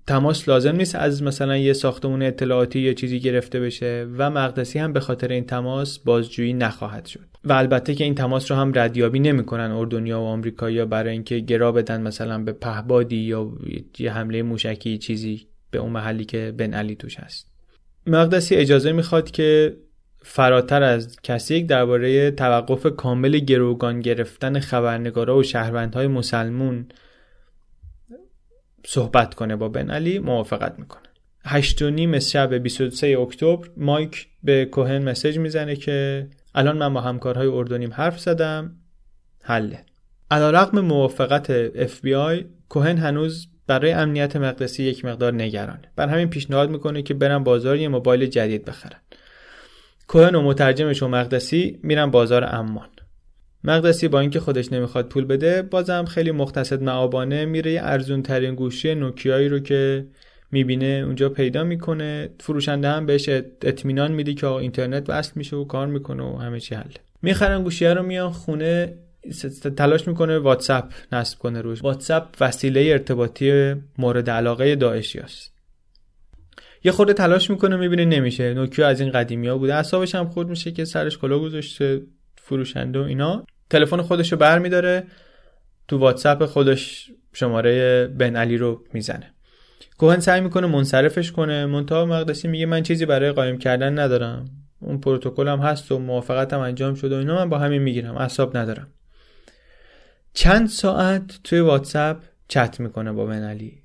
[0.07, 4.93] تماس لازم نیست از مثلا یه ساختمون اطلاعاتی یا چیزی گرفته بشه و مقدسی هم
[4.93, 7.27] به خاطر این تماس بازجویی نخواهد شد.
[7.45, 11.73] و البته که این تماس رو هم ردیابی نمی‌کنن اردنیا و آمریکایی‌ها برای اینکه گرا
[11.73, 13.53] بدن مثلا به پهبادی یا
[13.99, 15.54] یه حمله موشکی چیزی.
[15.75, 17.47] به اون محلی که بن علی توش هست.
[18.07, 19.77] مقدسی اجازه می‌خواد که
[20.23, 26.87] فراتر از کسی درباره توقف کامل گروگان گرفتن خبرنگارا و شهروندهای مسلمون
[28.87, 31.03] صحبت کنه با بن علی موافقت می‌کنه.
[31.45, 37.01] هشت و نیم شب 23 اکتبر مایک به کوهن مسیج می‌زنه که الان من با
[37.01, 38.77] همکارهای اردنیم حرف زدم
[39.43, 39.85] حله.
[40.31, 47.03] علیرغم موافقت FBI کوهن هنوز برای امنیت مقدسی یک مقدار نگرانه بر همین پیشنهاد می‌کنه
[47.03, 49.01] که برم بازار یه موبایل جدید بخرن.
[50.09, 52.89] کوهن و مترجمش و مقدسی میرن بازار امان
[53.65, 58.55] مقدسی با اینکه خودش نمی‌خواد پول بده بازم خیلی مختصد معابانه میره یه ارزون ترین
[58.55, 60.07] گوشی نوکیایی رو که
[60.51, 62.31] می‌بینه اونجا پیدا می‌کنه.
[62.41, 63.29] فروشنده هم بهش
[63.63, 66.91] اطمینان میده که اینترنت وصل میشه و کار می‌کنه و همه چی حل.
[67.23, 68.95] می‌خرن گوشیه رو میان خونه
[69.77, 71.85] تلاش می‌کنه واتساپ نصب کنه روش.
[71.85, 75.55] واتساپ وسیله ارتباطی مورد علاقه داعشی است.
[76.85, 78.55] یه خورده تلاش می‌کنه می‌بینه نمیشه.
[78.55, 79.75] نوکیا از این قدیمی ها بوده.
[79.75, 82.03] اعصابش هم خورد میشه که سرش کلا گذاشته
[82.37, 83.47] فروشنده و اینا.
[83.71, 85.05] تلفن خودش رو برمیداره.
[85.89, 89.35] تو واتساپ خودش شماره بن علی رو می‌زنه.
[89.99, 91.67] کوهن سعی می‌کنه منصرفش کنه.
[91.67, 94.45] منتها مقدسی میگه من چیزی برای قایم کردن ندارم.
[94.81, 97.35] اون پروتکل هم هست و موافقتم انجام شده و اینا.
[97.35, 98.17] من با همین می‌گیرم.
[98.17, 98.89] اعصاب ندارم.
[100.35, 103.83] چند ساعت توی واتساپ چت می‌کنه با بن علی.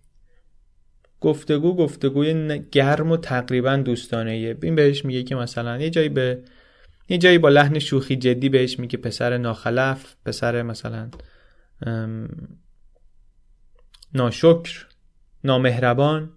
[1.21, 6.43] گفتگو گفتگوی گرم و تقریبا دوستانه این بهش میگه که مثلا یه جایی به
[7.09, 11.09] یه جایی با لحن شوخی جدی بهش میگه پسر ناخلف پسر مثلا
[14.13, 14.85] ناشکر
[15.43, 16.33] نامهربان.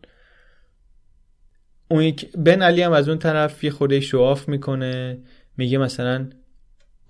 [1.88, 5.18] اون بن علی هم از اون طرف یه خورده شواف می‌کنه.
[5.56, 6.30] میگه مثلا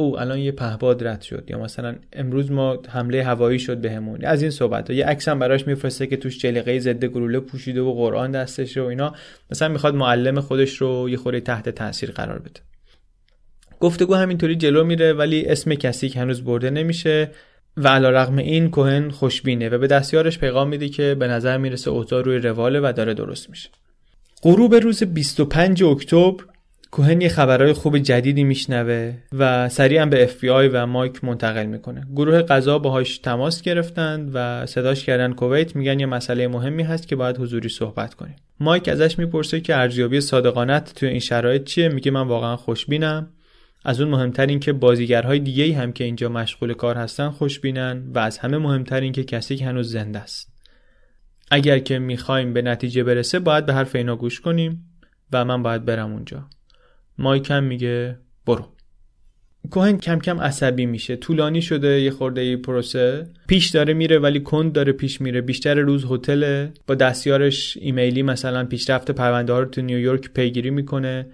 [0.03, 1.45] او الان یه پهباد رد شد.
[1.49, 4.19] یا مثلا امروز ما حمله هوایی شد بهمون.
[4.19, 4.97] به از این صحبت ها.
[4.97, 8.85] یه عکس هم براش میفرسته که توش جلیقه ضد گلوله پوشیده و قرآن دستش و
[8.85, 9.15] اینا.
[9.51, 12.61] مثلا می‌خواد معلم خودش رو یه خورده تحت تاثیر قرار بده.
[13.81, 17.31] گفتگو همینطوری جلو میره ولی اسم کسی که هنوز برده نمیشه
[17.77, 21.91] و علا رقم این کوهن خوشبینه و به دستیارش پیغام میده که به نظر می‌رسه
[21.91, 23.71] اوضاع روی رواله و داره درست میشه.
[24.43, 26.45] غروب روز 25 اکتبر
[26.93, 32.07] کوهن یه خبرهای خوب جدیدی میشنوه و سریعا به اف و مایک منتقل می‌کنه.
[32.15, 37.17] گروه قضا باهاش تماس گرفتند و صداش کردن کویت میگن یه مسئله مهمی هست که
[37.17, 38.37] باید حضوری صحبت کنیم.
[38.61, 43.29] مایک ازش می‌پرسه که ارزیابی صادقانت توی این شرایط چیه؟ میگه من واقعا خوشبینم.
[43.85, 48.19] از اون مهمتر این که بازیگرهای دیگه هم که اینجا مشغول کار هستن خوشبینن و
[48.19, 50.53] از همه مهمتر این که کسی که هنوز زنده است.
[51.51, 54.85] اگر که می‌خوایم به نتیجه برسه باید به حرف اینا گوش کنیم
[55.33, 56.49] و من باید برم اونجا.
[57.19, 58.69] مایک هم میگه برو.
[59.71, 61.17] کوهن کم کم عصبی میشه.
[61.17, 63.27] طولانی شده یه خورده ای پروسه.
[63.47, 65.41] پیش داره میره ولی کند داره پیش میره.
[65.41, 71.27] بیشتر روز هتل با دستیارش ایمیلی مثلا پیشرفت پرونده ها رو تو نیویورک پیگیری می‌کنه.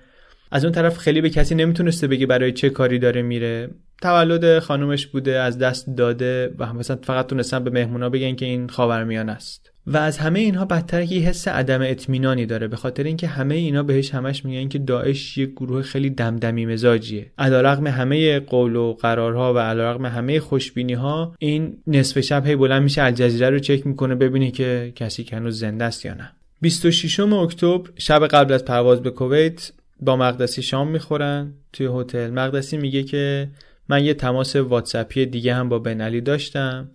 [0.51, 3.71] از اون طرف خیلی به کسی نمی‌تونسته بگه برای چه کاری داره میره.
[4.03, 8.69] تولد خانومش بوده از دست داده و مثلا فقط تونستن به مهمونا بگن که این
[8.69, 9.73] خاورمیانه است.
[9.89, 13.83] و از همه اینها بدتر یه حس عدم اطمینانی داره به خاطر اینکه همه اینا
[13.83, 17.33] بهش همش میگن که داعش یه گروه خیلی دمدمی مزاجیه.
[17.39, 22.83] علیرغم همه قول و قرارها و علیرغم همه خوشبینی ها این نصف شب هی بلند
[22.83, 26.33] میشه الجزیره رو چک می‌کنه ببینه که کسی که هنوز زنده است یا نه.
[26.61, 31.53] 26 اکتبر شب قبل از پرواز به کویت با مقدسی شام می‌خورن.
[31.73, 33.49] توی هتل مقدسی میگه که
[33.89, 36.89] من یه تماس واتساپی دیگه هم با بن علی داشتم.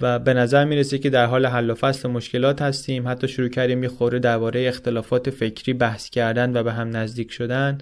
[0.00, 3.08] و به نظر می‌رسه که در حال حل و فصل مشکلات هستیم.
[3.08, 7.78] حتی شروع کردیم یه خوره درباره اختلافات فکری بحث کردن و به هم نزدیک شدن.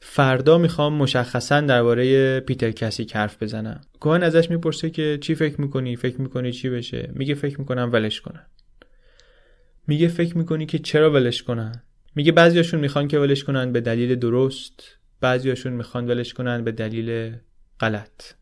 [0.00, 3.80] فردا می‌خوام مشخصا درباره پیتر کسی حرف بزنم.
[4.00, 8.20] کوهن ازش می‌پرسه که چی فکر می‌کنی؟ فکر می‌کنی چی بشه؟ میگه فکر می‌کنم ولش
[8.20, 8.46] کنن.
[9.86, 11.82] میگه فکر می‌کنی که چرا ولش کنن؟
[12.14, 14.82] میگه بعضیاشون می‌خوان که ولش کنن به دلیل درست
[15.20, 17.32] بعضیاشون می‌خوان ولش کنن به دلیل
[17.80, 18.37] غلط.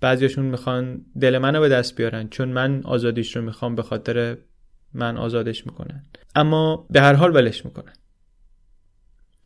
[0.00, 4.36] بعضیاشون می‌خوان دل منو به دست بیارن چون من آزادیش رو می‌خوام به خاطر
[4.94, 6.04] من آزادش می‌کنن.
[6.34, 7.92] اما به هر حال ولش می‌کنن.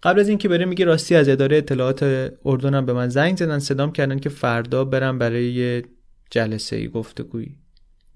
[0.03, 3.93] قبل از اینکه بره میگه راستی از اداره اطلاعات اردنم به من زنگ زدن صدام
[3.93, 5.83] کردن که فردا برم برای
[6.31, 7.59] جلسه ای گفتگویی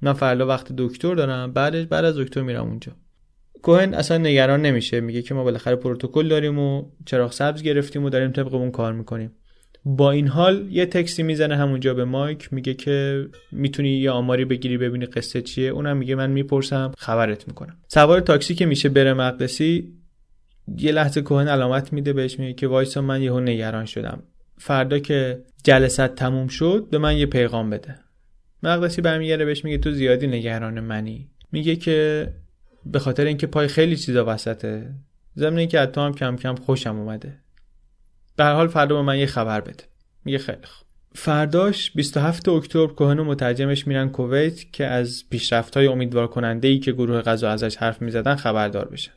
[0.03, 2.93] من فردا وقت دکتر دارم بعدش بعد از دکتر میرم اونجا.
[3.63, 8.11] کوهن اصلا نگران نمیشه میگه که ما بالاخره پروتکل داریم و چراغ سبز گرفتیم و
[8.11, 9.33] داریم طبق اون کار می‌کنیم.
[9.97, 14.79] با این حال یه تکسی می‌زنه همونجا به مایک میگه که می‌تونی یه آماری بگیری
[14.79, 15.71] ببینی قصه چیه.
[15.71, 17.77] اونم میگه من می‌پرسم خبرت می‌کنم.
[17.89, 19.93] سوار تاکسی که میشه بره مقدسی
[20.79, 24.23] یه لحظه کوهن علامت میده بهش میگه که وایسا من یهو نگران شدم.
[24.59, 27.95] فردا که جلسات تموم شد به من یه پیغام بده.
[28.63, 31.31] مقدسی برمیگرده بهش میگه تو زیادی نگران منی.
[31.53, 32.29] میگه که
[32.87, 34.95] به خاطر اینکه پای خیلی چیزا وسطه
[35.37, 37.39] ضمن اینکه از هم کم کم خوشم اومده.
[38.39, 39.85] در حال فردا به من یه خبر بده.
[40.25, 40.89] میگه خیلی خوب.
[41.15, 46.79] فرداش 27 اکتبر کوهن و مترجمش میرن کویت که از پیشرفت های امیدوار کننده ای
[46.79, 49.13] که گروه غذا ازش حرف می‌زدن خبردار بشن.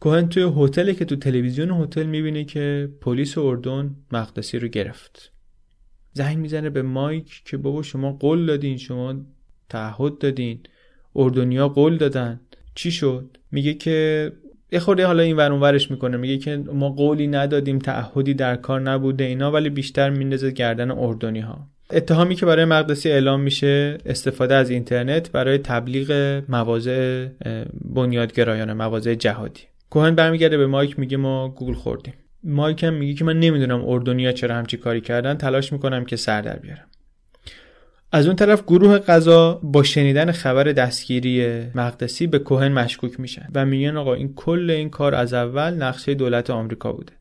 [0.00, 5.32] کوهن توی هتلی که تو تلویزیون هتل می‌بینه که پلیس اردن مقدسی رو گرفت.
[6.12, 9.14] زنگ می‌زنه به مایک که بابا شما قول دادین شما
[9.68, 10.60] تعهد دادین.
[11.16, 12.40] اردنیا قول دادن.
[12.74, 14.32] چی شد؟ میگه که
[14.72, 18.80] یه خورده حالا این ور ورش می‌کنه میگه که ما قولی ندادیم تعهدی در کار
[18.80, 24.54] نبوده اینا ولی بیشتر میندازه گردن اردنی ها اتهامی که برای مقدسی اعلام میشه استفاده
[24.54, 27.26] از اینترنت برای تبلیغ مواضع
[27.94, 29.60] بنیادگرایانه مواضع جهادی.
[29.90, 32.14] کوهن برمیگرده به مایک میگه ما گوگل خوردیم.
[32.44, 36.42] مایک هم میگه که من نمی‌دونم اردنیا چرا همچی کاری کردن تلاش می‌کنم که سر
[36.42, 36.87] در بیارم.
[38.12, 43.66] از اون طرف گروه قضا با شنیدن خبر دستگیری مقدسی به کوهن مشکوک میشن و
[43.66, 47.12] میگن آقا این کل این کار از اول نقشه دولت آمریکا بوده.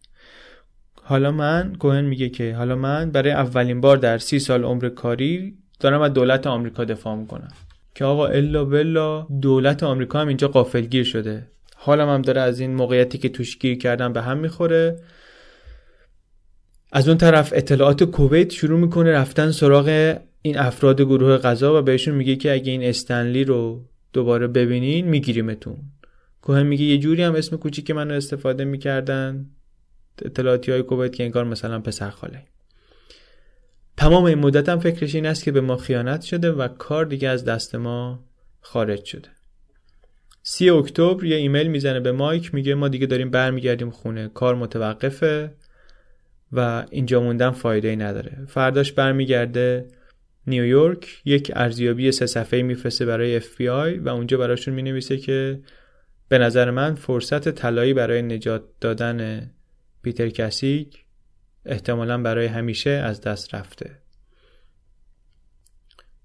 [1.03, 5.57] حالا من کوهن میگه که حالا من برای اولین بار در سی سال عمر کاری
[5.79, 7.51] دارم از دولت آمریکا دفاع می‌کنم.
[7.95, 11.47] که آقا الا بلا دولت آمریکا هم اینجا قافلگیر شده.
[11.75, 14.99] حالا هم داره از این موقعیتی که توش گیر کردن به هم می‌خوره.
[16.91, 22.15] از اون طرف اطلاعات کویت شروع می‌کنه رفتن سراغ این افراد گروه غذا و بهشون
[22.15, 25.77] میگه که اگه این استنلی رو دوباره ببینین میگیریمتون.
[26.41, 29.45] کوهن میگه یه جوری هم اسم کوچیک منو استفاده می‌کردن
[30.25, 32.43] اطلاعاتی های کویت که انگار مثلا پسر خاله.
[33.97, 37.29] تمام این مدت هم فکرش این است که به ما خیانت شده و کار دیگه
[37.29, 38.23] از دست ما
[38.61, 39.29] خارج شده.
[40.43, 45.51] سی اکتبر یه ایمیل می‌زنه به مایک میگه ما دیگه داریم برمیگردیم خونه کار متوقفه
[46.51, 48.45] و اینجا موندن فایده ای نداره.
[48.47, 49.87] فرداش برمیگرده
[50.47, 55.61] نیویورک یک ارزیابی سه صفحه‌ای میفرسته برای FBI و اونجا براشون می‌نویسه که
[56.29, 59.49] به نظر من فرصت طلایی برای نجات دادن
[60.01, 61.05] پیتر کسیک
[61.65, 63.97] احتمالا برای همیشه از دست رفته.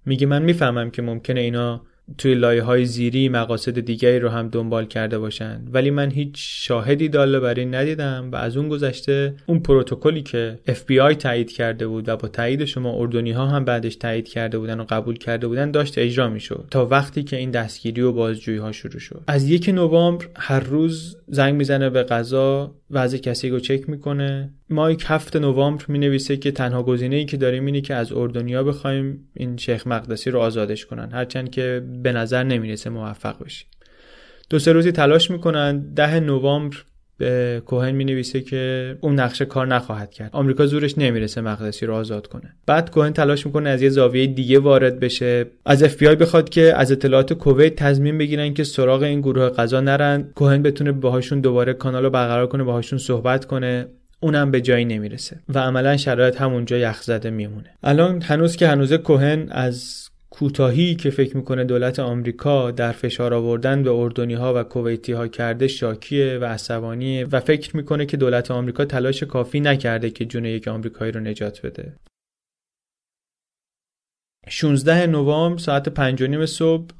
[0.07, 1.87] میگه من می‌فهمم که ممکنه اینا
[2.19, 5.63] توی لایه های زیری مقاصد دیگری رو هم دنبال کرده باشن.
[5.73, 10.59] ولی من هیچ شاهدی داله بر این ندیدم و از اون گذشته اون پروتکلی که
[10.69, 14.81] FBI تایید کرده بود و با تایید شما اردنی ها هم بعدش تایید کرده بودن
[14.81, 18.73] و قبول کرده بودن داشت اجرا می‌شد تا وقتی که این دستگیری و بازجویی ها
[18.73, 19.23] شروع شد.
[19.27, 24.55] از یک نوامبر هر روز زنگ می‌زنه به قضا وضع کسی رو چک می‌کنه.
[24.71, 28.65] مایک هفت نوامبر می نویسه که تنها گزینه ای که داریم اینه که از اردنیا
[28.65, 31.13] بخوایم این شیخ مقدسی رو آزادش کنن.
[31.13, 33.69] هرچند که به نظر نمی‌رسه موفق بشیم.
[34.51, 35.95] دو سه روزی تلاش می‌کنن.
[35.95, 36.77] ده نوامبر
[37.19, 40.31] به کوهن می نویسه که اون نقشه کار نخواهد کرد.
[40.33, 42.55] آمریکا زورش نمی‌رسه مقدسی رو آزاد کنه.
[42.67, 45.47] بعد کوهن تلاش می‌کنه از یه زاویه دیگه وارد بشه.
[45.67, 50.25] از اف بخواد که از اطلاعات کویت تضمین بگیرن که سراغ این گروه قضا نرن.
[50.35, 53.87] کوهن بتونه باهاشون دوباره کانال رو برقرار کنه باهاشون صحبت کنه.
[54.21, 57.71] اونم به جایی نمی‌رسه و عملا شرایط همونجا یخ زده میمونه.
[57.83, 63.83] الان هنوز که هنوز کوهن از کوتاهی که فکر می‌کنه دولت آمریکا در فشار آوردن
[63.83, 68.51] به اردنی ها و کویتی ها کرده شاکیه و عصبانیه و فکر می‌کنه که دولت
[68.51, 71.97] آمریکا تلاش کافی نکرده که جون یک آمریکایی رو نجات بده.
[74.49, 76.91] 16 نوامبر ساعت 5 صبح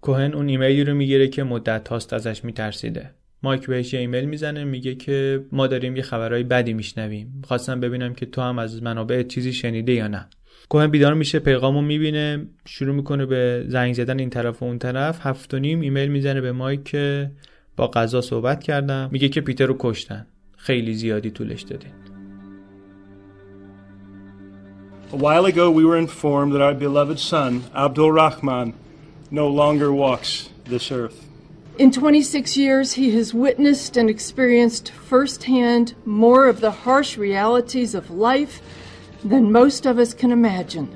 [0.00, 3.10] کوهن اون ایمیلی رو می‌گیره که مدت هاست ازش میترسیده.
[3.42, 7.42] مایک بهش یه ایمیل می‌زنه میگه که ما داریم یه خبرهای بدی میشنویم.
[7.44, 10.28] خواستم ببینم که تو هم از منابع چیزی شنیدی یا نه.
[10.68, 15.26] کوهن بیدار میشه پیغامو می‌بینه شروع می‌کنه به زنگ زدن این طرف و اون طرف
[15.26, 17.30] هفت و نیم ایمیل می‌زنه به مایک که
[17.76, 21.90] با قضا صحبت کردم میگه که پیتر رو کشتن خیلی زیادی طولش دادین
[25.12, 28.74] A while ago we were informed that our beloved son, Abdul Rahman,
[29.30, 31.18] no longer walks this earth.
[31.78, 38.10] In 26 years, he has witnessed and experienced firsthand more of the harsh realities of
[38.10, 38.60] life
[39.28, 40.88] than most of us can imagine.